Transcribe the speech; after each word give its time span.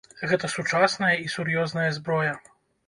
Гэта 0.29 0.49
сучасная 0.53 1.11
і 1.27 1.31
сур'ёзная 1.37 1.89
зброя. 2.01 2.39